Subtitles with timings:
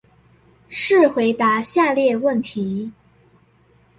[0.67, 2.91] 試回答下列問題